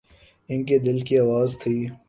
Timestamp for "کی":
1.01-1.17